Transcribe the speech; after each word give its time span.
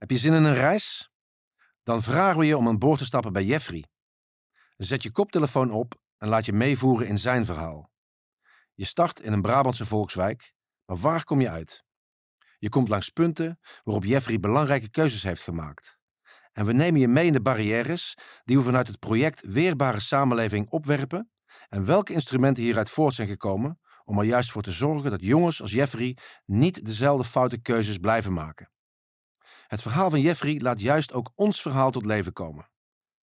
Heb 0.00 0.10
je 0.10 0.18
zin 0.18 0.34
in 0.34 0.44
een 0.44 0.54
reis? 0.54 1.10
Dan 1.82 2.02
vragen 2.02 2.38
we 2.38 2.46
je 2.46 2.56
om 2.56 2.68
aan 2.68 2.78
boord 2.78 2.98
te 2.98 3.04
stappen 3.04 3.32
bij 3.32 3.44
Jeffrey. 3.44 3.84
Zet 4.76 5.02
je 5.02 5.10
koptelefoon 5.10 5.70
op 5.70 6.00
en 6.16 6.28
laat 6.28 6.44
je 6.44 6.52
meevoeren 6.52 7.06
in 7.06 7.18
zijn 7.18 7.44
verhaal. 7.44 7.90
Je 8.74 8.84
start 8.84 9.20
in 9.20 9.32
een 9.32 9.42
Brabantse 9.42 9.86
volkswijk, 9.86 10.52
maar 10.84 10.96
waar 10.96 11.24
kom 11.24 11.40
je 11.40 11.50
uit? 11.50 11.84
Je 12.58 12.68
komt 12.68 12.88
langs 12.88 13.08
punten 13.08 13.58
waarop 13.82 14.04
Jeffrey 14.04 14.40
belangrijke 14.40 14.90
keuzes 14.90 15.22
heeft 15.22 15.42
gemaakt. 15.42 15.98
En 16.52 16.66
we 16.66 16.72
nemen 16.72 17.00
je 17.00 17.08
mee 17.08 17.26
in 17.26 17.32
de 17.32 17.42
barrières 17.42 18.14
die 18.44 18.56
we 18.56 18.62
vanuit 18.62 18.86
het 18.86 18.98
project 18.98 19.40
Weerbare 19.40 20.00
Samenleving 20.00 20.70
opwerpen 20.70 21.30
en 21.68 21.84
welke 21.84 22.12
instrumenten 22.12 22.62
hieruit 22.62 22.90
voort 22.90 23.14
zijn 23.14 23.28
gekomen 23.28 23.80
om 24.04 24.18
er 24.18 24.24
juist 24.24 24.50
voor 24.50 24.62
te 24.62 24.70
zorgen 24.70 25.10
dat 25.10 25.22
jongens 25.22 25.60
als 25.60 25.72
Jeffrey 25.72 26.16
niet 26.44 26.84
dezelfde 26.84 27.24
foute 27.24 27.60
keuzes 27.60 27.98
blijven 27.98 28.32
maken. 28.32 28.70
Het 29.70 29.82
verhaal 29.82 30.10
van 30.10 30.20
Jeffrey 30.20 30.58
laat 30.60 30.80
juist 30.80 31.12
ook 31.12 31.32
ons 31.34 31.60
verhaal 31.60 31.90
tot 31.90 32.04
leven 32.04 32.32
komen. 32.32 32.68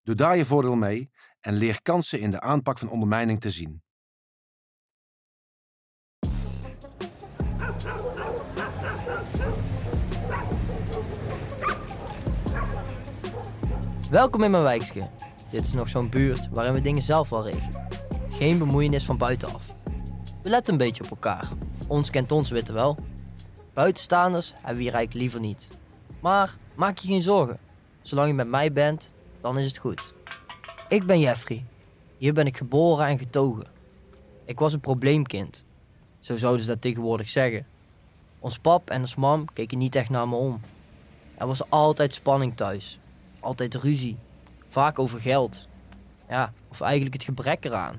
Doe 0.02 0.14
daar 0.14 0.36
je 0.36 0.44
voordeel 0.44 0.74
mee 0.74 1.10
en 1.40 1.54
leer 1.54 1.82
kansen 1.82 2.20
in 2.20 2.30
de 2.30 2.40
aanpak 2.40 2.78
van 2.78 2.88
ondermijning 2.88 3.40
te 3.40 3.50
zien. 3.50 3.82
Welkom 14.10 14.42
in 14.42 14.50
mijn 14.50 14.62
wijkje. 14.62 15.10
Dit 15.50 15.62
is 15.62 15.72
nog 15.72 15.88
zo'n 15.88 16.10
buurt 16.10 16.48
waarin 16.48 16.72
we 16.72 16.80
dingen 16.80 17.02
zelf 17.02 17.28
wel 17.28 17.44
regelen. 17.44 17.88
Geen 18.28 18.58
bemoeienis 18.58 19.04
van 19.04 19.18
buitenaf. 19.18 19.74
We 20.42 20.48
letten 20.48 20.72
een 20.72 20.78
beetje 20.78 21.04
op 21.04 21.10
elkaar. 21.10 21.48
Ons 21.88 22.10
kent 22.10 22.32
ons 22.32 22.50
witte 22.50 22.72
wel. 22.72 22.98
Buitenstaanders 23.74 24.52
hebben 24.52 24.76
we 24.76 24.82
hier 24.82 24.94
eigenlijk 24.94 25.14
liever 25.14 25.40
niet. 25.40 25.68
Maar 26.20 26.56
maak 26.74 26.98
je 26.98 27.08
geen 27.08 27.22
zorgen. 27.22 27.58
Zolang 28.02 28.28
je 28.28 28.34
met 28.34 28.48
mij 28.48 28.72
bent, 28.72 29.12
dan 29.40 29.58
is 29.58 29.66
het 29.66 29.78
goed. 29.78 30.14
Ik 30.88 31.06
ben 31.06 31.20
Jeffrey. 31.20 31.64
Hier 32.18 32.32
ben 32.32 32.46
ik 32.46 32.56
geboren 32.56 33.06
en 33.06 33.18
getogen. 33.18 33.66
Ik 34.44 34.58
was 34.58 34.72
een 34.72 34.80
probleemkind. 34.80 35.64
Zo 36.20 36.36
zouden 36.36 36.60
ze 36.62 36.68
dat 36.68 36.80
tegenwoordig 36.80 37.28
zeggen. 37.28 37.66
Ons 38.38 38.58
pap 38.58 38.90
en 38.90 39.00
ons 39.00 39.14
mam 39.14 39.52
keken 39.52 39.78
niet 39.78 39.94
echt 39.94 40.10
naar 40.10 40.28
me 40.28 40.34
om. 40.34 40.60
Er 41.34 41.46
was 41.46 41.70
altijd 41.70 42.14
spanning 42.14 42.56
thuis. 42.56 42.98
Altijd 43.40 43.74
ruzie. 43.74 44.16
Vaak 44.68 44.98
over 44.98 45.20
geld. 45.20 45.68
Ja, 46.28 46.52
of 46.68 46.80
eigenlijk 46.80 47.14
het 47.14 47.22
gebrek 47.22 47.64
eraan. 47.64 47.96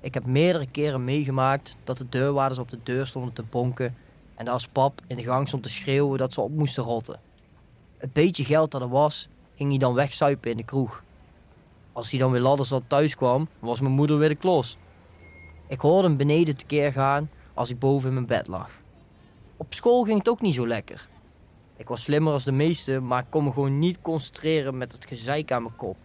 Ik 0.00 0.14
heb 0.14 0.26
meerdere 0.26 0.66
keren 0.66 1.04
meegemaakt 1.04 1.76
dat 1.84 1.98
de 1.98 2.08
deurwaarders 2.08 2.60
op 2.60 2.70
de 2.70 2.78
deur 2.82 3.06
stonden 3.06 3.32
te 3.32 3.42
bonken 3.42 3.96
en 4.36 4.48
als 4.48 4.66
pap 4.66 5.00
in 5.06 5.16
de 5.16 5.22
gang 5.22 5.48
stond 5.48 5.62
te 5.62 5.68
schreeuwen 5.68 6.18
dat 6.18 6.32
ze 6.32 6.40
op 6.40 6.50
moesten 6.50 6.82
rotten. 6.82 7.20
Het 7.98 8.12
beetje 8.12 8.44
geld 8.44 8.70
dat 8.70 8.80
er 8.80 8.88
was, 8.88 9.28
ging 9.56 9.70
hij 9.70 9.78
dan 9.78 9.94
wegzuipen 9.94 10.50
in 10.50 10.56
de 10.56 10.64
kroeg. 10.64 11.04
Als 11.92 12.10
hij 12.10 12.18
dan 12.18 12.30
weer 12.30 12.40
ladders 12.40 12.68
zat 12.68 12.82
thuis 12.86 13.14
kwam, 13.14 13.48
was 13.58 13.80
mijn 13.80 13.94
moeder 13.94 14.18
weer 14.18 14.28
de 14.28 14.34
klos. 14.34 14.76
Ik 15.68 15.80
hoorde 15.80 16.08
hem 16.08 16.16
beneden 16.16 16.56
tekeer 16.56 16.92
gaan 16.92 17.30
als 17.54 17.70
ik 17.70 17.78
boven 17.78 18.08
in 18.08 18.14
mijn 18.14 18.26
bed 18.26 18.46
lag. 18.46 18.70
Op 19.56 19.74
school 19.74 20.04
ging 20.04 20.18
het 20.18 20.28
ook 20.28 20.40
niet 20.40 20.54
zo 20.54 20.66
lekker. 20.66 21.08
Ik 21.76 21.88
was 21.88 22.02
slimmer 22.02 22.32
als 22.32 22.44
de 22.44 22.52
meesten, 22.52 23.06
maar 23.06 23.22
ik 23.22 23.30
kon 23.30 23.44
me 23.44 23.52
gewoon 23.52 23.78
niet 23.78 24.00
concentreren 24.00 24.78
met 24.78 24.92
het 24.92 25.06
gezeik 25.06 25.52
aan 25.52 25.62
mijn 25.62 25.76
kop. 25.76 25.96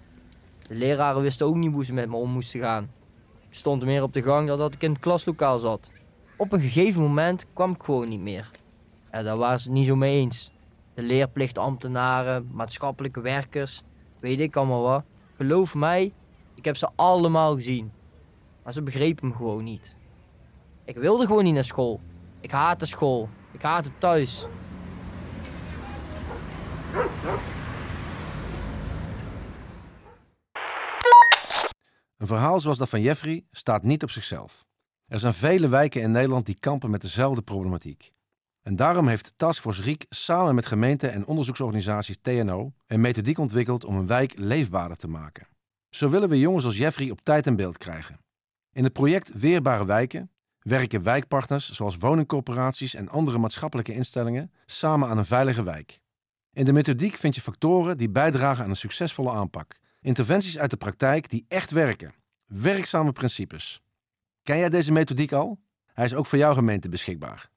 De 0.68 0.76
leraren 0.76 1.22
wisten 1.22 1.46
ook 1.46 1.56
niet 1.56 1.72
hoe 1.72 1.86
ze 1.86 1.94
met 1.94 2.10
me 2.10 2.16
om 2.16 2.30
moesten 2.30 2.60
gaan. 2.60 2.92
Ik 3.50 3.56
stond 3.58 3.84
meer 3.84 4.04
op 4.04 4.14
de 4.14 4.22
gang 4.22 4.48
dan 4.48 4.58
dat 4.58 4.74
ik 4.74 4.84
in 4.84 4.92
het 4.92 5.00
klaslokaal 5.00 5.58
zat. 5.58 5.92
Op 6.42 6.52
een 6.52 6.60
gegeven 6.60 7.02
moment 7.02 7.46
kwam 7.54 7.72
ik 7.72 7.84
gewoon 7.84 8.10
niet 8.10 8.20
meer. 8.20 8.52
En 9.10 9.24
daar 9.24 9.38
waren 9.38 9.60
ze 9.60 9.68
het 9.68 9.78
niet 9.78 9.88
zo 9.88 9.96
mee 9.96 10.20
eens. 10.20 10.52
De 10.94 11.02
leerplichtambtenaren, 11.02 12.50
maatschappelijke 12.54 13.22
werkers, 13.22 13.84
weet 14.20 14.40
ik 14.40 14.56
allemaal 14.56 14.82
wat. 14.82 15.04
Geloof 15.36 15.76
mij, 15.76 16.14
ik 16.56 16.66
heb 16.66 16.78
ze 16.78 16.90
allemaal 16.96 17.56
gezien. 17.56 17.92
Maar 18.64 18.74
ze 18.74 18.82
begrepen 18.82 19.28
me 19.28 19.34
gewoon 19.34 19.64
niet. 19.64 19.96
Ik 20.86 20.96
wilde 20.96 21.26
gewoon 21.26 21.44
niet 21.44 21.54
naar 21.54 21.64
school. 21.64 22.00
Ik 22.40 22.52
haatte 22.52 22.86
school. 22.86 23.30
Ik 23.52 23.62
haatte 23.62 23.92
thuis. 23.98 24.46
Een 32.18 32.28
verhaal 32.28 32.60
zoals 32.60 32.78
dat 32.78 32.90
van 32.90 33.02
Jeffrey 33.02 33.44
staat 33.52 33.84
niet 33.84 34.04
op 34.04 34.10
zichzelf. 34.10 34.70
Er 35.12 35.20
zijn 35.20 35.34
vele 35.34 35.68
wijken 35.68 36.02
in 36.02 36.12
Nederland 36.12 36.46
die 36.46 36.60
kampen 36.60 36.90
met 36.90 37.02
dezelfde 37.02 37.42
problematiek. 37.42 38.12
En 38.62 38.76
daarom 38.76 39.08
heeft 39.08 39.34
Taskforce 39.36 39.82
Riek 39.82 40.06
samen 40.10 40.56
met 40.56 40.66
gemeenten 40.66 41.12
en 41.12 41.26
onderzoeksorganisaties 41.26 42.18
TNO 42.22 42.74
een 42.88 43.02
methodiek 43.02 43.38
ontwikkeld 43.38 43.86
om 43.86 43.98
een 43.98 44.08
wijk 44.08 44.34
leefbaarder 44.38 44.98
te 44.98 45.08
maken. 45.08 45.48
Zo 45.90 46.10
willen 46.10 46.30
we 46.30 46.40
jongens 46.40 46.66
als 46.66 46.78
Jeffrey 46.78 47.10
op 47.10 47.20
tijd 47.24 47.48
en 47.48 47.56
beeld 47.56 47.78
krijgen. 47.78 48.20
In 48.74 48.84
het 48.84 48.94
project 48.94 49.40
Weerbare 49.40 49.86
Wijken 49.86 50.32
werken 50.60 51.04
wijkpartners 51.04 51.72
zoals 51.72 51.98
woningcorporaties 51.98 52.96
en 52.96 53.10
andere 53.10 53.38
maatschappelijke 53.38 53.94
instellingen 53.94 54.52
samen 54.66 55.10
aan 55.10 55.18
een 55.18 55.26
veilige 55.26 55.64
wijk. 55.64 56.00
In 56.54 56.66
de 56.66 56.74
methodiek 56.74 57.16
vind 57.16 57.36
je 57.36 57.42
factoren 57.42 57.98
die 57.98 58.10
bijdragen 58.10 58.64
aan 58.64 58.70
een 58.70 58.76
succesvolle 58.76 59.32
aanpak. 59.32 59.76
Interventies 60.02 60.60
uit 60.60 60.70
de 60.70 60.78
praktijk 60.78 61.30
die 61.30 61.46
echt 61.48 61.72
werken. 61.72 62.14
Werkzame 62.46 63.12
principes. 63.12 63.82
Ken 64.44 64.58
jij 64.58 64.70
deze 64.70 64.92
methodiek 64.92 65.32
al? 65.32 65.60
Hij 65.94 66.06
is 66.06 66.14
ook 66.14 66.26
voor 66.26 66.38
jouw 66.38 66.54
gemeente 66.54 66.90
beschikbaar. 66.90 67.50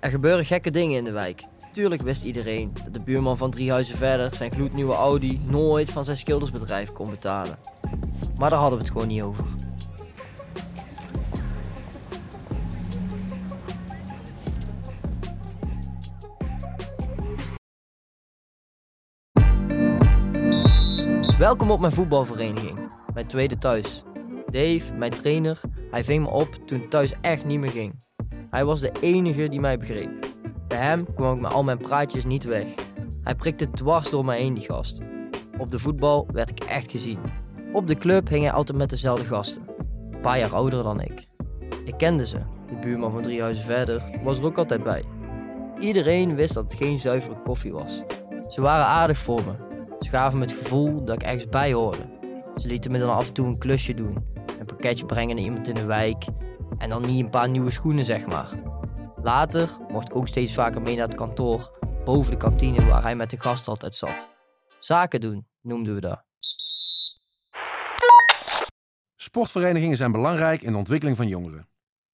Er 0.00 0.10
gebeuren 0.10 0.44
gekke 0.44 0.70
dingen 0.70 0.98
in 0.98 1.04
de 1.04 1.10
wijk. 1.10 1.42
Tuurlijk 1.72 2.02
wist 2.02 2.24
iedereen 2.24 2.72
dat 2.84 2.94
de 2.94 3.02
buurman 3.02 3.36
van 3.36 3.50
drie 3.50 3.70
huizen 3.70 3.96
verder 3.96 4.34
zijn 4.34 4.50
gloednieuwe 4.50 4.94
Audi 4.94 5.40
nooit 5.50 5.90
van 5.90 6.04
zijn 6.04 6.16
schildersbedrijf 6.16 6.92
kon 6.92 7.10
betalen. 7.10 7.58
Maar 8.36 8.50
daar 8.50 8.58
hadden 8.58 8.78
we 8.78 8.84
het 8.84 8.92
gewoon 8.92 9.08
niet 9.08 9.22
over. 9.22 9.44
Welkom 21.38 21.70
op 21.70 21.80
mijn 21.80 21.92
voetbalvereniging, 21.92 22.78
mijn 23.14 23.26
tweede 23.26 23.58
thuis. 23.58 24.02
Dave, 24.50 24.92
mijn 24.92 25.10
trainer, 25.10 25.60
hij 25.90 26.04
ving 26.04 26.24
me 26.24 26.30
op 26.30 26.48
toen 26.66 26.88
thuis 26.88 27.14
echt 27.20 27.44
niet 27.44 27.58
meer 27.58 27.70
ging. 27.70 28.04
Hij 28.50 28.64
was 28.64 28.80
de 28.80 28.92
enige 29.00 29.48
die 29.48 29.60
mij 29.60 29.78
begreep. 29.78 30.10
Bij 30.68 30.78
hem 30.78 31.14
kwam 31.14 31.36
ik 31.36 31.42
met 31.42 31.52
al 31.52 31.64
mijn 31.64 31.78
praatjes 31.78 32.24
niet 32.24 32.44
weg. 32.44 32.66
Hij 33.22 33.34
prikte 33.34 33.70
dwars 33.70 34.10
door 34.10 34.24
mij 34.24 34.38
heen, 34.38 34.54
die 34.54 34.64
gast. 34.64 34.98
Op 35.58 35.70
de 35.70 35.78
voetbal 35.78 36.26
werd 36.32 36.50
ik 36.50 36.60
echt 36.60 36.90
gezien. 36.90 37.18
Op 37.72 37.86
de 37.86 37.96
club 37.96 38.28
hing 38.28 38.42
hij 38.42 38.52
altijd 38.52 38.78
met 38.78 38.90
dezelfde 38.90 39.24
gasten. 39.24 39.62
Een 40.10 40.20
paar 40.20 40.38
jaar 40.38 40.54
ouder 40.54 40.82
dan 40.82 41.00
ik. 41.00 41.26
Ik 41.84 41.94
kende 41.96 42.26
ze. 42.26 42.38
De 42.68 42.78
buurman 42.80 43.12
van 43.12 43.22
drie 43.22 43.40
huizen 43.40 43.64
verder 43.64 44.02
was 44.22 44.38
er 44.38 44.44
ook 44.44 44.58
altijd 44.58 44.82
bij. 44.82 45.04
Iedereen 45.78 46.34
wist 46.34 46.54
dat 46.54 46.64
het 46.64 46.74
geen 46.74 46.98
zuivere 46.98 47.42
koffie 47.44 47.72
was. 47.72 48.02
Ze 48.48 48.60
waren 48.60 48.86
aardig 48.86 49.18
voor 49.18 49.40
me. 49.44 49.67
Ze 50.00 50.08
gaven 50.08 50.38
me 50.38 50.44
het 50.44 50.54
gevoel 50.54 51.04
dat 51.04 51.14
ik 51.14 51.22
ergens 51.22 51.48
bij 51.48 51.72
hoorde. 51.72 52.16
Ze 52.56 52.66
lieten 52.66 52.90
me 52.90 52.98
dan 52.98 53.10
af 53.10 53.28
en 53.28 53.34
toe 53.34 53.46
een 53.46 53.58
klusje 53.58 53.94
doen. 53.94 54.26
Een 54.58 54.66
pakketje 54.66 55.06
brengen 55.06 55.36
naar 55.36 55.44
iemand 55.44 55.68
in 55.68 55.74
de 55.74 55.84
wijk. 55.84 56.24
En 56.78 56.88
dan 56.88 57.02
niet 57.02 57.24
een 57.24 57.30
paar 57.30 57.48
nieuwe 57.48 57.70
schoenen, 57.70 58.04
zeg 58.04 58.26
maar. 58.26 58.48
Later 59.22 59.70
mocht 59.88 60.08
ik 60.08 60.16
ook 60.16 60.28
steeds 60.28 60.54
vaker 60.54 60.82
mee 60.82 60.96
naar 60.96 61.06
het 61.06 61.16
kantoor, 61.16 61.78
boven 62.04 62.30
de 62.30 62.36
kantine 62.36 62.86
waar 62.86 63.02
hij 63.02 63.16
met 63.16 63.30
de 63.30 63.40
gasten 63.40 63.72
altijd 63.72 63.94
zat. 63.94 64.30
Zaken 64.78 65.20
doen, 65.20 65.46
noemden 65.60 65.94
we 65.94 66.00
dat. 66.00 66.24
Sportverenigingen 69.16 69.96
zijn 69.96 70.12
belangrijk 70.12 70.62
in 70.62 70.72
de 70.72 70.78
ontwikkeling 70.78 71.16
van 71.16 71.28
jongeren. 71.28 71.68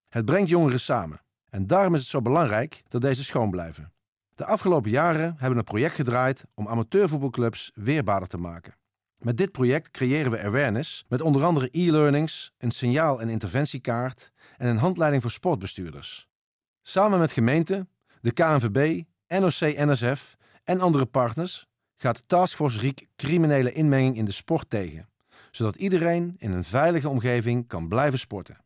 Het 0.09 0.25
brengt 0.25 0.49
jongeren 0.49 0.81
samen. 0.81 1.20
En 1.50 1.67
daarom 1.67 1.94
is 1.94 2.00
het 2.00 2.09
zo 2.09 2.23
belangrijk 2.23 2.82
dat 2.88 3.00
deze 3.00 3.25
schoon 3.25 3.50
blijven. 3.50 3.93
De 4.35 4.45
afgelopen 4.45 4.91
jaren 4.91 5.31
hebben 5.31 5.51
we 5.51 5.57
een 5.57 5.65
project 5.65 5.95
gedraaid 5.95 6.45
om 6.55 6.69
amateurvoetbalclubs 6.69 7.71
weerbaarder 7.75 8.29
te 8.29 8.39
maken. 8.39 8.75
Met 9.19 9.37
dit 9.37 9.53
project 9.53 9.91
creëren 9.91 10.31
we 10.31 10.43
awareness 10.43 11.05
met 11.09 11.21
onder 11.21 11.45
andere 11.45 11.69
e-learnings, 11.71 12.53
een 12.59 12.71
signaal- 12.71 13.21
en 13.21 13.29
interventiekaart 13.29 14.33
en 14.57 14.69
een 14.69 14.77
handleiding 14.77 15.23
voor 15.23 15.31
sportbestuurders. 15.31 16.29
Samen 16.83 17.19
met 17.19 17.33
gemeenten, 17.33 17.89
de 18.21 18.33
KNVB, 18.33 19.03
NOC-NSF 19.29 20.37
en 20.65 20.81
andere 20.81 21.07
partners 21.07 21.67
gaat 21.97 22.23
Taskforce 22.27 22.79
Riek 22.79 23.07
criminele 23.17 23.73
inmenging 23.73 24.17
in 24.17 24.25
de 24.25 24.33
sport 24.33 24.71
tegen, 24.71 25.09
zodat 25.51 25.77
iedereen 25.77 26.35
in 26.39 26.53
een 26.53 26.65
veilige 26.65 27.09
omgeving 27.09 27.67
kan 27.67 27.89
blijven 27.89 28.19
sporten. 28.19 28.63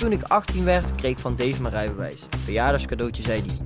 Toen 0.00 0.12
ik 0.12 0.22
18 0.22 0.64
werd, 0.64 0.90
kreeg 0.90 1.10
ik 1.10 1.18
van 1.18 1.36
Dave 1.36 1.62
mijn 1.62 1.74
rijbewijs. 1.74 2.26
Verjaardagscadeautje, 2.30 3.22
zei 3.22 3.42
hij. 3.46 3.56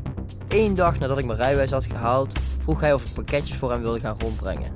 Eén 0.58 0.74
dag 0.74 0.98
nadat 0.98 1.18
ik 1.18 1.24
mijn 1.26 1.38
rijwijs 1.38 1.70
had 1.70 1.84
gehaald, 1.84 2.38
vroeg 2.58 2.80
hij 2.80 2.92
of 2.92 3.04
ik 3.04 3.14
pakketjes 3.14 3.56
voor 3.56 3.70
hem 3.70 3.82
wilde 3.82 4.00
gaan 4.00 4.16
rondbrengen. 4.20 4.70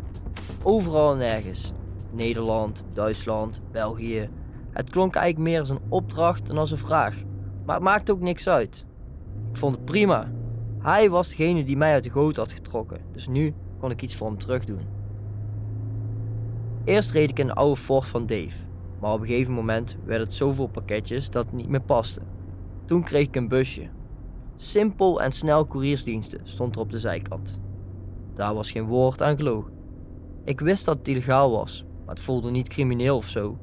Overal 0.63 1.13
en 1.13 1.19
nergens. 1.19 1.73
Nederland, 2.13 2.87
Duitsland, 2.93 3.61
België. 3.73 4.29
Het 4.71 4.91
klonk 4.91 5.15
eigenlijk 5.15 5.49
meer 5.51 5.61
als 5.61 5.69
een 5.69 5.81
opdracht 5.89 6.47
dan 6.47 6.59
als 6.59 6.71
een 6.71 6.77
vraag. 6.77 7.15
Maar 7.65 7.75
het 7.75 7.85
maakte 7.85 8.13
ook 8.13 8.21
niks 8.21 8.49
uit. 8.49 8.85
Ik 9.51 9.57
vond 9.57 9.75
het 9.77 9.85
prima. 9.85 10.31
Hij 10.79 11.11
was 11.11 11.29
degene 11.29 11.65
die 11.65 11.77
mij 11.77 11.93
uit 11.93 12.05
de 12.05 12.11
goot 12.11 12.37
had 12.37 12.53
getrokken, 12.53 12.99
dus 13.13 13.29
nu 13.29 13.55
kon 13.79 13.91
ik 13.91 14.03
iets 14.03 14.17
voor 14.17 14.27
hem 14.27 14.39
terug 14.39 14.65
doen. 14.65 14.87
Eerst 16.85 17.11
reed 17.11 17.31
ik 17.31 17.39
in 17.39 17.47
de 17.47 17.55
oude 17.55 17.81
Ford 17.81 18.09
van 18.09 18.27
Dave, 18.27 18.57
maar 19.05 19.13
op 19.13 19.21
een 19.21 19.27
gegeven 19.27 19.55
moment 19.55 19.97
werd 20.05 20.21
het 20.21 20.35
zoveel 20.35 20.67
pakketjes 20.67 21.31
dat 21.31 21.45
het 21.45 21.55
niet 21.55 21.69
meer 21.69 21.81
paste. 21.81 22.21
Toen 22.85 23.03
kreeg 23.03 23.27
ik 23.27 23.37
een 23.37 23.49
busje. 23.49 23.89
Simpel 24.57 25.23
en 25.23 25.33
snel 25.33 25.67
couriersdiensten 25.67 26.41
stond 26.43 26.75
er 26.75 26.81
op 26.81 26.91
de 26.91 26.99
zijkant. 26.99 27.61
Daar 28.35 28.55
was 28.55 28.71
geen 28.71 28.87
woord 28.87 29.23
aan 29.23 29.37
gelogen. 29.37 29.73
Ik 30.45 30.61
wist 30.61 30.85
dat 30.85 30.99
het 30.99 31.09
illegaal 31.09 31.51
was, 31.51 31.85
maar 32.05 32.15
het 32.15 32.25
voelde 32.25 32.51
niet 32.51 32.69
crimineel 32.69 33.17
of 33.17 33.29
zo. 33.29 33.59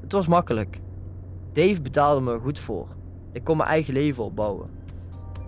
Het 0.00 0.12
was 0.12 0.26
makkelijk. 0.26 0.80
Dave 1.52 1.82
betaalde 1.82 2.20
me 2.20 2.32
er 2.32 2.40
goed 2.40 2.58
voor. 2.58 2.88
Ik 3.32 3.44
kon 3.44 3.56
mijn 3.56 3.68
eigen 3.68 3.94
leven 3.94 4.24
opbouwen. 4.24 4.70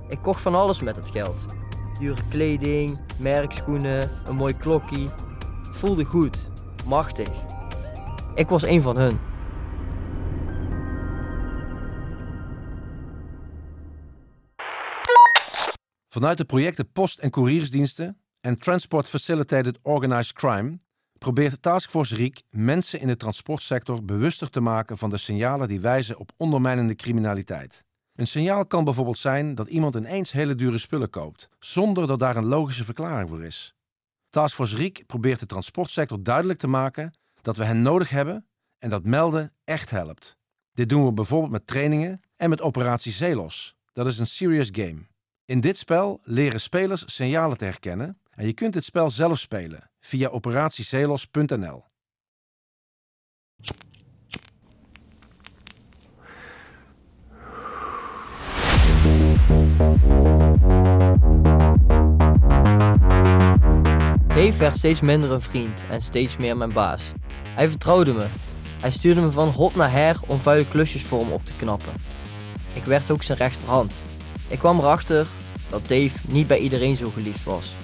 Ik 0.09 0.19
kocht 0.23 0.41
van 0.41 0.55
alles 0.55 0.81
met 0.81 0.97
het 0.97 1.11
geld. 1.11 1.47
Dure 1.99 2.23
kleding, 2.29 2.99
merkschoenen, 3.17 4.11
een 4.27 4.37
mooi 4.37 4.57
klokkie. 4.57 5.09
Het 5.67 5.77
voelde 5.77 6.05
goed, 6.05 6.51
machtig. 6.87 7.31
Ik 8.35 8.49
was 8.49 8.63
een 8.63 8.83
van 8.83 8.97
hun. 8.97 9.28
Vanuit 16.09 16.39
de 16.39 16.45
projecten 16.45 16.93
Post- 16.93 17.19
en 17.19 17.31
Couriersdiensten 17.31 18.21
en 18.41 18.59
Transport 18.59 19.09
Facilitated 19.09 19.79
Organized 19.83 20.33
Crime 20.33 20.79
probeert 21.19 21.63
Taskforce 21.63 22.15
Riek 22.15 22.43
mensen 22.51 23.01
in 23.01 23.07
de 23.07 23.17
transportsector 23.17 24.05
bewuster 24.05 24.51
te 24.51 24.61
maken 24.61 24.99
van 24.99 25.11
de 25.11 25.17
signalen 25.17 25.69
die 25.69 25.81
wijzen 25.81 26.19
op 26.19 26.33
ondermijnende 26.37 26.95
criminaliteit. 26.95 27.85
Een 28.15 28.27
signaal 28.27 28.67
kan 28.67 28.85
bijvoorbeeld 28.85 29.19
zijn 29.19 29.55
dat 29.55 29.69
iemand 29.69 29.95
ineens 29.95 30.33
hele 30.33 30.55
dure 30.55 30.79
spullen 30.79 31.11
koopt, 31.11 31.49
zonder 31.59 32.07
dat 32.07 32.19
daar 32.19 32.37
een 32.37 32.47
logische 32.47 32.85
verklaring 32.85 33.29
voor 33.29 33.45
is. 33.45 33.75
Taskforce 34.31 34.77
Riek 34.77 35.07
probeert 35.07 35.41
de 35.41 35.47
transportsector 35.47 36.23
duidelijk 36.23 36.59
te 36.59 36.67
maken 36.67 37.13
dat 37.43 37.57
we 37.57 37.65
hen 37.65 37.83
nodig 37.83 38.11
hebben 38.11 38.47
en 38.79 38.91
dat 38.91 39.05
melden 39.05 39.53
echt 39.65 39.91
helpt. 39.91 40.37
Dit 40.73 40.89
doen 40.89 41.05
we 41.05 41.13
bijvoorbeeld 41.13 41.53
met 41.53 41.67
trainingen 41.67 42.21
en 42.37 42.51
met 42.51 42.61
operatie 42.61 43.13
Zelos. 43.13 43.75
Dat 43.93 44.07
is 44.07 44.19
een 44.19 44.27
serious 44.27 44.69
game. 44.73 45.07
In 45.49 45.61
dit 45.61 45.79
spel 45.79 46.21
leren 46.23 46.61
spelers 46.61 47.03
signalen 47.07 47.59
te 47.59 47.65
herkennen 47.65 48.19
en 48.31 48.47
je 48.47 48.53
kunt 48.53 48.73
dit 48.73 48.85
spel 48.85 49.11
zelf 49.11 49.39
spelen 49.39 49.91
via 50.01 50.29
operatiezelos.nl. 50.29 51.85
Dave 64.27 64.59
werd 64.59 64.77
steeds 64.77 65.01
minder 65.01 65.31
een 65.31 65.41
vriend 65.41 65.85
en 65.91 66.01
steeds 66.01 66.37
meer 66.37 66.57
mijn 66.57 66.73
baas. 66.73 67.13
Hij 67.45 67.69
vertrouwde 67.69 68.13
me. 68.13 68.27
Hij 68.81 68.91
stuurde 68.91 69.21
me 69.21 69.31
van 69.31 69.49
hot 69.49 69.75
naar 69.75 69.93
her 69.93 70.21
om 70.27 70.41
vuile 70.41 70.69
klusjes 70.69 71.03
voor 71.03 71.21
hem 71.21 71.33
op 71.33 71.47
te 71.47 71.57
knappen. 71.57 71.93
Ik 72.75 72.85
werd 72.85 73.11
ook 73.11 73.23
zijn 73.23 73.39
rechterhand. 73.39 74.03
Ik 74.49 74.59
kwam 74.59 74.79
erachter 74.79 75.27
dat 75.71 75.81
Dave 75.81 76.19
niet 76.29 76.47
bij 76.47 76.59
iedereen 76.59 76.97
zo 76.97 77.11
geliefd 77.11 77.45
was. 77.45 77.75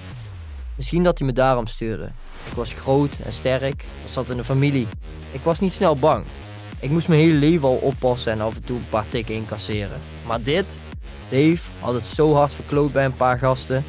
Misschien 0.75 1.03
dat 1.03 1.17
hij 1.17 1.27
me 1.27 1.33
daarom 1.33 1.67
stuurde. 1.67 2.11
Ik 2.45 2.53
was 2.53 2.73
groot 2.73 3.11
en 3.25 3.33
sterk, 3.33 3.83
ik 3.83 4.09
zat 4.09 4.29
in 4.29 4.37
de 4.37 4.43
familie. 4.43 4.87
Ik 5.31 5.41
was 5.43 5.59
niet 5.59 5.73
snel 5.73 5.95
bang. 5.95 6.25
Ik 6.79 6.89
moest 6.89 7.07
mijn 7.07 7.19
hele 7.19 7.37
leven 7.37 7.67
al 7.67 7.75
oppassen 7.75 8.31
en 8.31 8.41
af 8.41 8.55
en 8.55 8.63
toe 8.63 8.77
een 8.77 8.89
paar 8.89 9.09
tikken 9.09 9.35
incasseren. 9.35 9.99
Maar 10.27 10.41
dit, 10.43 10.79
Dave 11.29 11.61
had 11.79 11.93
het 11.93 12.05
zo 12.05 12.33
hard 12.33 12.53
verkloot 12.53 12.91
bij 12.91 13.05
een 13.05 13.15
paar 13.15 13.37
gasten. 13.37 13.83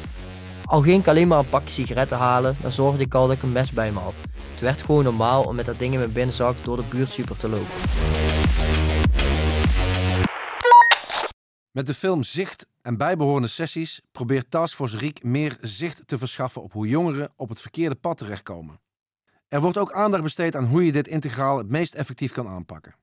Al 0.65 0.81
ging 0.81 1.01
ik 1.01 1.07
alleen 1.07 1.27
maar 1.27 1.39
een 1.39 1.49
pakje 1.49 1.73
sigaretten 1.73 2.17
halen, 2.17 2.57
dan 2.61 2.71
zorgde 2.71 3.03
ik 3.03 3.13
al 3.13 3.27
dat 3.27 3.35
ik 3.35 3.43
een 3.43 3.51
mes 3.51 3.71
bij 3.71 3.91
me 3.91 3.99
had. 3.99 4.13
Het 4.51 4.59
werd 4.59 4.81
gewoon 4.81 5.03
normaal 5.03 5.43
om 5.43 5.55
met 5.55 5.65
dat 5.65 5.79
ding 5.79 5.93
in 5.93 5.99
mijn 5.99 6.11
binnenzak 6.11 6.55
door 6.63 6.77
de 6.77 6.83
buurtsuper 6.89 7.37
te 7.37 7.49
lopen. 7.49 8.36
Met 11.77 11.85
de 11.85 11.93
film 11.93 12.23
Zicht 12.23 12.67
en 12.81 12.97
bijbehorende 12.97 13.47
sessies 13.47 14.01
probeert 14.11 14.51
Taskforce 14.51 14.97
Riek 14.97 15.23
meer 15.23 15.57
zicht 15.61 16.01
te 16.05 16.17
verschaffen 16.17 16.61
op 16.61 16.73
hoe 16.73 16.87
jongeren 16.87 17.33
op 17.35 17.49
het 17.49 17.61
verkeerde 17.61 17.95
pad 17.95 18.17
terechtkomen. 18.17 18.79
Er 19.47 19.61
wordt 19.61 19.77
ook 19.77 19.91
aandacht 19.91 20.23
besteed 20.23 20.55
aan 20.55 20.65
hoe 20.65 20.85
je 20.85 20.91
dit 20.91 21.07
integraal 21.07 21.57
het 21.57 21.69
meest 21.69 21.93
effectief 21.93 22.31
kan 22.31 22.47
aanpakken. 22.47 22.95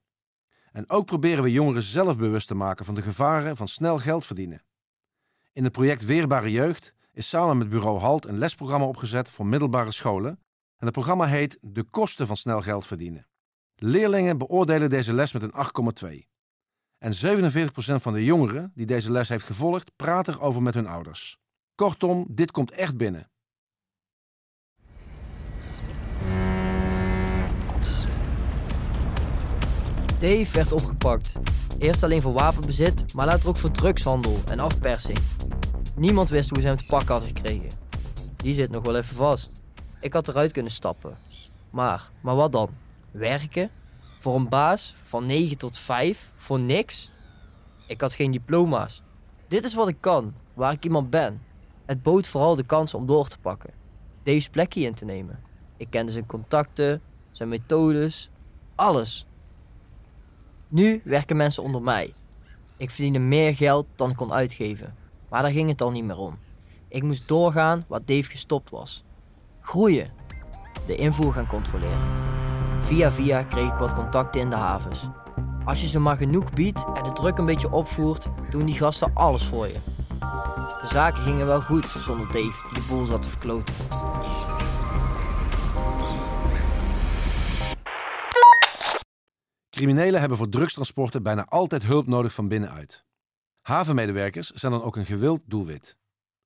En 0.72 0.90
ook 0.90 1.06
proberen 1.06 1.42
we 1.42 1.50
jongeren 1.50 1.82
zelf 1.82 2.16
bewust 2.16 2.48
te 2.48 2.54
maken 2.54 2.84
van 2.84 2.94
de 2.94 3.02
gevaren 3.02 3.56
van 3.56 3.68
snel 3.68 3.98
geld 3.98 4.26
verdienen. 4.26 4.62
In 5.52 5.64
het 5.64 5.72
project 5.72 6.04
Weerbare 6.04 6.50
Jeugd 6.50 6.94
is 7.12 7.28
samen 7.28 7.58
met 7.58 7.68
bureau 7.68 7.98
HALT 7.98 8.26
een 8.26 8.38
lesprogramma 8.38 8.86
opgezet 8.86 9.30
voor 9.30 9.46
middelbare 9.46 9.92
scholen. 9.92 10.30
En 10.76 10.86
het 10.86 10.92
programma 10.92 11.26
heet 11.26 11.58
De 11.60 11.82
kosten 11.82 12.26
van 12.26 12.36
snel 12.36 12.62
geld 12.62 12.86
verdienen. 12.86 13.26
Leerlingen 13.74 14.38
beoordelen 14.38 14.90
deze 14.90 15.12
les 15.12 15.32
met 15.32 15.42
een 15.42 15.54
8,2. 16.24 16.33
En 16.99 17.12
47% 17.12 17.67
van 17.76 18.12
de 18.12 18.25
jongeren 18.25 18.73
die 18.75 18.87
deze 18.87 19.12
les 19.12 19.29
heeft 19.29 19.44
gevolgd, 19.44 19.91
praten 19.96 20.35
erover 20.35 20.62
met 20.62 20.75
hun 20.75 20.87
ouders. 20.87 21.38
Kortom, 21.75 22.26
dit 22.29 22.50
komt 22.50 22.70
echt 22.70 22.96
binnen. 22.96 23.29
Dave 30.19 30.52
werd 30.52 30.73
opgepakt. 30.73 31.38
Eerst 31.79 32.02
alleen 32.02 32.20
voor 32.20 32.32
wapenbezit, 32.32 33.14
maar 33.14 33.26
later 33.26 33.49
ook 33.49 33.56
voor 33.56 33.70
drugshandel 33.70 34.41
en 34.50 34.58
afpersing. 34.58 35.19
Niemand 35.96 36.29
wist 36.29 36.50
hoe 36.50 36.61
ze 36.61 36.67
hem 36.67 36.76
te 36.76 36.87
pakken 36.87 37.08
hadden 37.08 37.29
gekregen. 37.29 37.70
Die 38.37 38.55
zit 38.55 38.70
nog 38.70 38.85
wel 38.85 38.96
even 38.96 39.17
vast. 39.17 39.56
Ik 40.00 40.12
had 40.12 40.29
eruit 40.29 40.52
kunnen 40.52 40.73
stappen. 40.73 41.17
Maar, 41.70 42.11
maar 42.20 42.35
wat 42.35 42.52
dan? 42.52 42.69
Werken? 43.11 43.70
Voor 44.24 44.34
een 44.34 44.48
baas 44.48 44.94
van 45.02 45.26
9 45.26 45.58
tot 45.58 45.78
5? 45.78 46.32
Voor 46.34 46.60
niks? 46.60 47.10
Ik 47.86 48.00
had 48.00 48.12
geen 48.12 48.30
diploma's. 48.30 49.02
Dit 49.48 49.64
is 49.64 49.74
wat 49.74 49.88
ik 49.88 49.96
kan, 50.00 50.34
waar 50.54 50.72
ik 50.72 50.84
iemand 50.84 51.10
ben. 51.10 51.42
Het 51.84 52.02
bood 52.02 52.26
vooral 52.26 52.56
de 52.56 52.64
kans 52.64 52.94
om 52.94 53.06
door 53.06 53.28
te 53.28 53.38
pakken. 53.38 53.70
Dave's 54.22 54.48
plekje 54.48 54.81
in 54.81 54.94
te 54.94 55.04
nemen. 55.04 55.40
Ik 55.76 55.90
kende 55.90 56.12
zijn 56.12 56.26
contacten, 56.26 57.02
zijn 57.31 57.48
methodes, 57.48 58.31
alles. 58.74 59.26
Nu 60.69 61.00
werken 61.04 61.36
mensen 61.36 61.62
onder 61.62 61.82
mij. 61.82 62.14
Ik 62.76 62.90
verdiende 62.90 63.19
meer 63.19 63.54
geld 63.54 63.86
dan 63.94 64.10
ik 64.10 64.16
kon 64.16 64.32
uitgeven. 64.32 64.94
Maar 65.28 65.43
daar 65.43 65.52
ging 65.52 65.69
het 65.69 65.81
al 65.81 65.90
niet 65.90 66.04
meer 66.04 66.19
om. 66.19 66.38
Ik 66.88 67.02
moest 67.02 67.28
doorgaan 67.28 67.84
wat 67.88 68.06
Dave 68.06 68.31
gestopt 68.31 68.70
was. 68.70 69.04
Groeien. 69.60 70.12
De 70.86 70.96
invoer 70.96 71.32
gaan 71.32 71.46
controleren. 71.46 72.23
Via 72.84 73.12
via 73.12 73.43
kreeg 73.43 73.72
ik 73.72 73.79
wat 73.79 73.94
contacten 73.94 74.41
in 74.41 74.50
de 74.50 74.56
havens. 74.56 75.08
Als 75.64 75.81
je 75.81 75.88
ze 75.88 75.98
maar 75.98 76.17
genoeg 76.17 76.53
biedt 76.53 76.84
en 76.94 77.03
de 77.03 77.12
druk 77.12 77.38
een 77.38 77.46
beetje 77.46 77.72
opvoert, 77.72 78.29
doen 78.50 78.64
die 78.64 78.74
gasten 78.74 79.14
alles 79.14 79.44
voor 79.44 79.67
je. 79.67 79.81
De 80.81 80.86
zaken 80.86 81.22
gingen 81.22 81.46
wel 81.46 81.60
goed 81.60 81.84
zonder 81.84 82.26
Dave 82.26 82.69
die 82.69 82.82
de 82.82 82.86
boel 82.88 83.06
zat 83.06 83.22
te 83.22 83.29
verkloten. 83.29 83.74
Criminelen 89.70 90.20
hebben 90.20 90.38
voor 90.38 90.48
drugstransporten 90.48 91.22
bijna 91.22 91.44
altijd 91.44 91.82
hulp 91.82 92.06
nodig 92.06 92.32
van 92.32 92.48
binnenuit. 92.48 93.05
Havenmedewerkers 93.60 94.50
zijn 94.50 94.72
dan 94.72 94.82
ook 94.82 94.96
een 94.96 95.06
gewild 95.06 95.41
doelwit. 95.46 95.96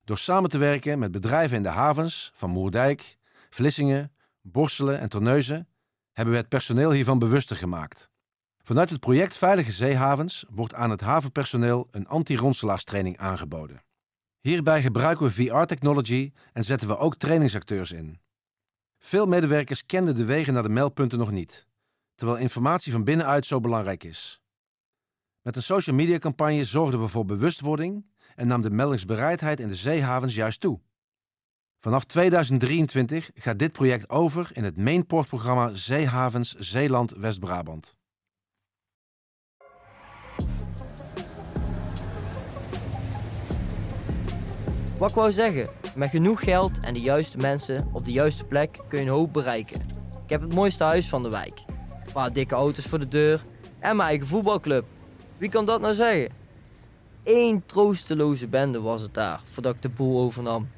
Door 0.05 0.19
samen 0.19 0.51
te 0.51 0.59
werken 0.59 0.99
met 0.99 1.11
bedrijven 1.11 1.57
in 1.57 1.63
de 1.63 1.69
havens 1.69 2.31
van 2.35 2.51
Moerdijk, 2.51 3.19
Vlissingen, 3.51 4.13
Borselen 4.43 5.01
en 5.01 5.09
Terneuzen 5.09 5.69
hebben 6.19 6.37
we 6.37 6.41
het 6.41 6.49
personeel 6.49 6.93
hiervan 6.93 7.19
bewuster 7.19 7.57
gemaakt. 7.57 8.11
Vanuit 8.63 8.91
het 8.91 9.01
project 9.01 9.37
Veilige 9.37 9.71
Zeehavens 9.71 10.45
wordt 10.51 10.75
aan 10.75 10.91
het 10.91 11.01
havenpersoneel 11.01 11.89
een 11.91 12.09
anti-ronselaarstraining 12.09 13.19
aangeboden. 13.19 13.83
Hierbij 14.41 14.83
gebruiken 14.83 15.27
we 15.27 15.33
VR-technology 15.33 16.33
en 16.53 16.65
zetten 16.65 16.89
we 16.89 16.97
ook 16.97 17.17
trainingsacteurs 17.17 17.93
in. 17.93 18.21
Veel 18.99 19.27
medewerkers 19.27 19.87
kenden 19.87 20.17
de 20.17 20.25
wegen 20.25 20.53
naar 20.53 20.63
de 20.63 20.69
meldpunten 20.69 21.19
nog 21.19 21.31
niet, 21.31 21.67
terwijl 22.15 22.39
informatie 22.39 22.93
van 22.93 23.05
binnenuit 23.05 23.47
zo 23.47 23.61
belangrijk 23.61 24.05
is. 24.05 24.41
Met 25.43 25.57
een 25.57 25.63
social 25.63 25.97
media 25.97 26.19
campagne 26.19 26.65
zorgden 26.65 27.01
we 27.01 27.09
voor 27.09 27.25
bewustwording 27.25 28.07
en 28.35 28.47
nam 28.47 28.63
de 28.63 28.71
meldingsbereidheid 28.71 29.61
in 29.61 29.69
de 29.69 29.75
zeehavens 29.75 30.35
juist 30.35 30.61
toe. 30.61 30.81
Vanaf 31.81 32.05
2023 32.05 33.31
gaat 33.35 33.59
dit 33.59 33.73
project 33.73 34.11
over 34.11 34.51
in 34.53 34.65
het 34.65 34.77
Mainport-programma 34.77 35.71
Zeehavens 35.75 36.55
Zeeland 36.55 37.11
West-Brabant. 37.11 37.95
Wat 44.99 45.09
ik 45.09 45.15
wou 45.15 45.33
zeggen, 45.33 45.69
met 45.95 46.11
genoeg 46.11 46.41
geld 46.41 46.85
en 46.85 46.95
de 46.95 47.01
juiste 47.01 47.37
mensen 47.37 47.89
op 47.93 48.05
de 48.05 48.13
juiste 48.13 48.45
plek 48.45 48.79
kun 48.89 48.99
je 48.99 49.05
een 49.05 49.17
hoop 49.17 49.33
bereiken. 49.33 49.81
Ik 50.25 50.31
heb 50.31 50.41
het 50.41 50.55
mooiste 50.55 50.85
huis 50.85 51.09
van 51.09 51.23
de 51.23 51.31
wijk. 51.31 51.63
Een 52.07 52.13
paar 52.13 52.33
dikke 52.33 52.55
auto's 52.55 52.87
voor 52.87 52.99
de 52.99 53.09
deur 53.09 53.43
en 53.79 53.97
mijn 53.97 54.09
eigen 54.09 54.27
voetbalclub. 54.27 54.85
Wie 55.37 55.49
kan 55.49 55.65
dat 55.65 55.81
nou 55.81 55.95
zeggen? 55.95 56.33
Eén 57.25 57.63
troosteloze 57.67 58.47
bende 58.47 58.81
was 58.81 59.03
het 59.03 59.15
daar 59.15 59.41
voordat 59.45 59.75
ik 59.75 59.83
de 59.83 59.89
boel 59.89 60.21
overnam. 60.21 60.69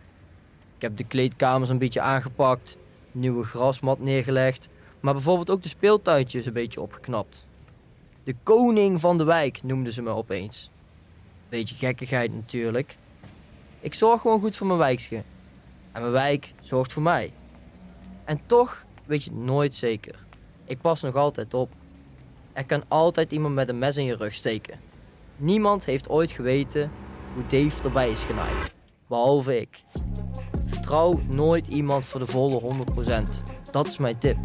Ik 0.81 0.87
heb 0.87 0.97
de 0.97 1.05
kleedkamers 1.05 1.71
een 1.71 1.79
beetje 1.79 2.01
aangepakt, 2.01 2.77
nieuwe 3.13 3.45
grasmat 3.45 3.99
neergelegd, 3.99 4.69
maar 5.01 5.15
bijvoorbeeld 5.15 5.51
ook 5.51 5.63
de 5.63 5.69
speeltuintjes 5.69 6.47
een 6.47 6.53
beetje 6.53 6.81
opgeknapt. 6.81 7.47
De 8.25 8.35
koning 8.43 9.01
van 9.01 9.19
de 9.19 9.25
wijk 9.25 9.63
noemden 9.63 9.93
ze 9.93 10.03
me 10.03 10.11
opeens. 10.11 10.71
Beetje 11.49 11.75
gekkigheid 11.75 12.35
natuurlijk. 12.35 12.97
Ik 13.81 13.95
zorg 13.95 14.21
gewoon 14.21 14.41
goed 14.41 14.57
voor 14.57 14.67
mijn 14.67 14.79
wijkje. 14.79 15.23
En 15.93 16.01
mijn 16.01 16.13
wijk 16.13 16.53
zorgt 16.61 16.93
voor 16.93 17.03
mij. 17.03 17.33
En 18.25 18.41
toch 18.47 18.85
weet 19.05 19.25
je 19.25 19.31
het 19.31 19.39
nooit 19.39 19.75
zeker. 19.75 20.15
Ik 20.65 20.81
pas 20.81 21.01
nog 21.01 21.15
altijd 21.15 21.55
op. 21.55 21.71
Er 22.53 22.65
kan 22.65 22.83
altijd 22.89 23.33
iemand 23.33 23.55
met 23.55 23.69
een 23.69 23.79
mes 23.79 23.97
in 23.97 24.05
je 24.05 24.17
rug 24.17 24.35
steken. 24.35 24.79
Niemand 25.37 25.85
heeft 25.85 26.09
ooit 26.09 26.31
geweten 26.31 26.91
hoe 27.35 27.43
Dave 27.49 27.83
erbij 27.83 28.11
is 28.11 28.23
genaaid. 28.23 28.73
Behalve 29.07 29.61
ik. 29.61 29.83
Vertrouw 30.91 31.19
nooit 31.37 31.69
iemand 31.69 32.05
voor 32.05 32.21
de 32.21 32.27
volle 32.27 32.61
100%. 32.61 32.63
Dat 33.73 33.87
is 33.87 33.99
mijn 33.99 34.19
tip. 34.19 34.37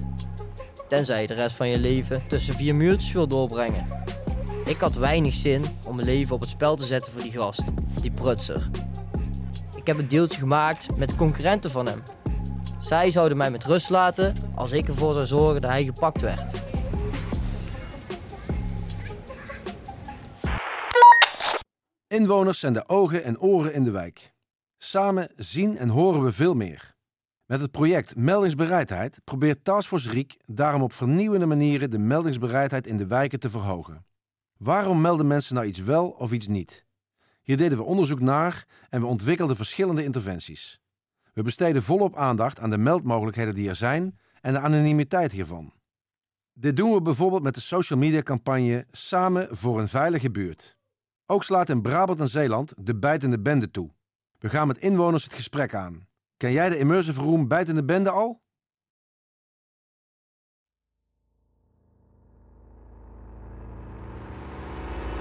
Tenzij 0.88 1.22
je 1.22 1.28
de 1.28 1.34
rest 1.34 1.56
van 1.56 1.70
je 1.70 1.80
leven 1.80 2.24
tussen 2.28 2.54
vier 2.54 2.76
muurtjes 2.76 3.12
wil 3.12 3.28
doorbrengen. 3.28 3.86
Ik 4.66 4.80
had 4.80 4.94
weinig 4.96 5.34
zin 5.34 5.64
om 5.88 5.96
mijn 5.96 6.08
leven 6.08 6.36
op 6.36 6.42
het 6.42 6.50
spel 6.50 6.76
te 6.76 6.86
zetten 6.86 7.12
voor 7.12 7.22
die 7.22 7.32
gast, 7.32 7.64
die 8.02 8.12
prutser. 8.12 8.70
Ik 9.76 9.88
heb 9.88 9.98
een 9.98 10.08
deeltje 10.08 10.40
gemaakt 10.40 10.98
met 10.98 11.16
concurrenten 11.16 11.72
van 11.72 11.86
hem. 11.86 12.04
Zij 12.80 13.12
zouden 13.12 13.38
mij 13.38 13.52
met 13.52 13.66
rust 13.66 13.90
laten 13.90 14.34
als 14.56 14.72
ik 14.72 14.88
ervoor 14.88 15.14
zou 15.14 15.26
zorgen 15.26 15.62
dat 15.62 15.72
hij 15.72 15.84
gepakt 15.84 16.22
werd. 16.22 16.64
Inwoners 22.08 22.60
zijn 22.60 22.74
de 22.74 22.88
ogen 22.88 23.24
en 23.24 23.40
oren 23.40 23.74
in 23.74 23.84
de 23.84 23.92
wijk. 23.92 24.34
Samen 24.86 25.30
zien 25.36 25.78
en 25.78 25.90
horen 25.90 26.24
we 26.24 26.32
veel 26.32 26.54
meer. 26.54 26.96
Met 27.46 27.60
het 27.60 27.72
project 27.72 28.16
Meldingsbereidheid 28.16 29.20
probeert 29.24 29.64
Taskforce 29.64 30.10
Riek 30.10 30.38
daarom 30.46 30.82
op 30.82 30.94
vernieuwende 30.94 31.46
manieren 31.46 31.92
de 31.92 31.98
meldingsbereidheid 31.98 32.88
in 32.88 32.98
de 32.98 33.08
wijken 33.08 33.40
te 33.40 33.50
verhogen. 33.50 34.06
Waarom 34.58 35.02
melden 35.02 35.28
mensen 35.28 35.56
nou 35.56 35.68
iets 35.68 35.80
wel 35.80 36.10
of 36.10 36.32
iets 36.32 36.48
niet? 36.48 36.86
Hier 37.42 37.58
deden 37.58 37.78
we 37.78 37.84
onderzoek 37.84 38.20
naar 38.20 38.66
en 38.90 39.02
we 39.02 39.08
ontwikkelden 39.08 39.56
verschillende 39.56 40.04
interventies. 40.04 40.80
We 41.34 41.42
besteden 41.42 41.84
volop 41.84 42.16
aandacht 42.16 42.60
aan 42.60 42.70
de 42.70 42.78
meldmogelijkheden 42.78 43.56
die 43.56 43.70
er 43.70 43.76
zijn 43.76 44.20
en 44.42 44.54
de 44.54 44.60
anonimiteit 44.60 45.32
hiervan. 45.32 45.74
Dit 46.54 46.78
doen 46.78 46.94
we 46.94 47.02
bijvoorbeeld 47.02 47.44
met 47.44 47.56
de 47.56 47.62
social 47.62 48.00
media 48.00 48.22
campagne 48.22 48.86
Samen 48.92 49.48
voor 49.52 49.80
een 49.80 49.90
veilige 49.90 50.32
buurt. 50.32 50.78
Ook 51.26 51.44
slaat 51.44 51.70
in 51.70 51.82
Brabant 51.82 52.20
en 52.20 52.30
Zeeland 52.30 52.74
de 52.78 52.96
bijtende 52.96 53.40
bende 53.40 53.72
toe. 53.72 53.94
We 54.46 54.52
gaan 54.52 54.68
met 54.68 54.78
inwoners 54.78 55.24
het 55.24 55.34
gesprek 55.34 55.74
aan. 55.74 56.08
Ken 56.38 56.52
jij 56.52 56.70
de 56.70 56.78
immersive 56.78 57.22
room 57.22 57.48
bijtende 57.48 57.84
bende 57.84 58.10
al? 58.10 58.42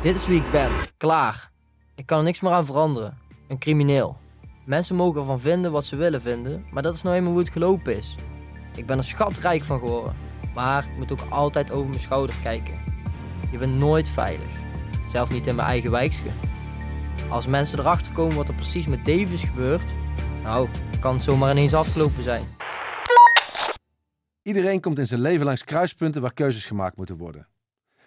Dit 0.03 0.17
is 0.17 0.27
wie 0.27 0.41
ik 0.41 0.51
ben. 0.51 0.71
Klaar. 0.97 1.51
Ik 1.95 2.07
kan 2.07 2.19
er 2.19 2.25
niks 2.25 2.41
meer 2.41 2.53
aan 2.53 2.65
veranderen. 2.67 3.19
Een 3.49 3.59
crimineel. 3.59 4.17
Mensen 4.67 4.97
mogen 4.97 5.21
ervan 5.21 5.41
vinden 5.41 5.73
wat 5.73 5.85
ze 5.85 5.97
willen 5.97 6.23
vinden, 6.23 6.65
maar 6.73 6.83
dat 6.83 6.95
is 6.95 7.03
nou 7.03 7.17
eenmaal 7.17 7.33
hoe 7.33 7.41
het 7.41 7.51
gelopen 7.51 7.97
is. 7.97 8.15
Ik 8.77 8.87
ben 8.87 8.99
er 8.99 9.05
schatrijk 9.05 9.63
van 9.63 9.79
geworden. 9.79 10.17
Maar 10.55 10.85
ik 10.85 10.97
moet 10.97 11.13
ook 11.13 11.31
altijd 11.31 11.71
over 11.71 11.89
mijn 11.89 12.01
schouder 12.01 12.37
kijken. 12.43 12.75
Je 13.53 13.59
bent 13.59 13.79
nooit 13.79 14.09
veilig. 14.09 14.61
Zelf 15.11 15.31
niet 15.31 15.47
in 15.47 15.55
mijn 15.55 15.69
eigen 15.69 15.91
wijkje. 15.91 16.54
Als 17.31 17.47
mensen 17.47 17.79
erachter 17.79 18.13
komen 18.13 18.37
wat 18.37 18.49
er 18.49 18.55
precies 18.55 18.87
met 18.87 19.05
Davis 19.05 19.43
gebeurt, 19.43 19.95
nou, 20.43 20.69
kan 21.01 21.15
het 21.15 21.23
zomaar 21.23 21.51
ineens 21.51 21.75
afgelopen 21.75 22.23
zijn. 22.23 22.47
Iedereen 24.43 24.81
komt 24.81 24.99
in 24.99 25.07
zijn 25.07 25.21
leven 25.21 25.47
langs 25.47 25.65
kruispunten 25.65 26.23
waar 26.23 26.35
keuzes 26.35 26.65
gemaakt 26.65 26.97
moeten 26.97 27.17
worden. 27.17 27.49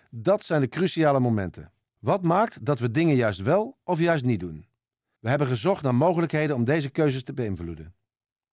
Dat 0.10 0.44
zijn 0.44 0.62
de 0.62 0.68
cruciale 0.68 1.20
momenten. 1.20 1.72
Wat 2.00 2.24
maakt 2.24 2.66
dat 2.66 2.80
we 2.80 2.92
dingen 2.92 3.16
juist 3.16 3.40
wel 3.40 3.78
of 3.84 4.00
juist 4.00 4.24
niet 4.24 4.40
doen? 4.40 4.68
We 5.20 5.30
hebben 5.30 5.48
gezocht 5.48 5.82
naar 5.82 5.96
mogelijkheden 5.96 6.56
om 6.56 6.64
deze 6.64 6.90
keuzes 6.90 7.24
te 7.24 7.34
beïnvloeden. 7.34 7.96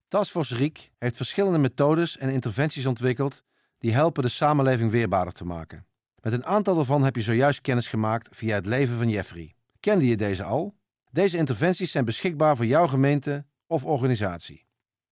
Taskforce 0.09 0.57
Riek 0.57 0.91
heeft 0.99 1.17
verschillende 1.17 1.59
methodes 1.59 2.19
en 2.19 2.31
interventies 2.31 2.87
ontwikkeld 2.87 3.43
die 3.79 3.93
helpen 3.93 4.23
de 4.23 4.29
samenleving 4.29 4.91
weerbaarder 4.91 5.33
te 5.33 5.45
maken. 5.45 5.87
Met 6.21 6.33
een 6.33 6.47
aantal 6.47 6.75
daarvan 6.75 7.05
heb 7.05 7.17
je 7.17 7.23
zojuist 7.23 7.61
kennis 7.61 7.89
gemaakt 7.89 8.29
via 8.33 8.55
het 8.55 8.67
leven 8.67 8.97
van 8.97 9.09
Jeffrey. 9.09 9.55
Kende 9.85 10.07
je 10.07 10.17
deze 10.17 10.45
al? 10.45 10.75
Deze 11.11 11.37
interventies 11.37 11.91
zijn 11.91 12.05
beschikbaar 12.05 12.57
voor 12.57 12.67
jouw 12.67 12.87
gemeente 12.87 13.45
of 13.67 13.85
organisatie. 13.85 14.67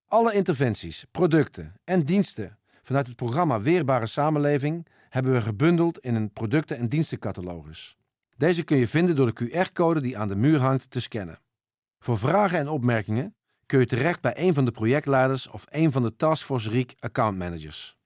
Alle 0.07 0.33
interventies, 0.33 1.05
producten 1.11 1.75
en 1.85 2.03
diensten 2.03 2.59
vanuit 2.83 3.07
het 3.07 3.17
programma 3.17 3.61
Weerbare 3.61 4.07
Samenleving 4.07 4.87
hebben 5.09 5.33
we 5.33 5.41
gebundeld 5.41 5.99
in 5.99 6.15
een 6.15 6.33
producten- 6.33 6.77
en 6.79 6.89
dienstencatalogus. 6.89 7.97
Deze 8.37 8.63
kun 8.63 8.77
je 8.77 8.89
vinden 8.89 9.17
door 9.17 9.35
de 9.35 9.51
QR-code 9.51 10.01
die 10.01 10.19
aan 10.19 10.29
de 10.29 10.37
muur 10.37 10.61
hangt 10.61 10.91
te 10.91 11.01
scannen. 11.01 11.41
Voor 11.99 12.19
vragen 12.19 12.59
en 12.59 12.69
opmerkingen 12.69 13.35
kun 13.67 13.79
je 13.79 13.87
terecht 13.87 14.21
bij 14.21 14.35
een 14.37 14.55
van 14.55 14.65
de 14.65 14.71
projectleiders 14.71 15.49
of 15.49 15.65
een 15.69 15.93
van 15.93 16.03
de 16.03 16.17
Taskforce 16.17 16.71
Riek 16.71 16.95
accountmanagers. 16.99 17.97